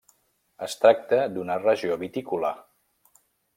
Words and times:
Es 0.67 0.75
tracta 0.85 1.19
d'una 1.35 1.59
regió 1.65 1.99
vitícola. 2.07 2.53